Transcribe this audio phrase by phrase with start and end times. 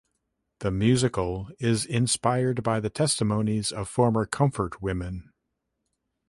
[0.61, 5.31] The musical is inspired by the testimonies of former comfort women.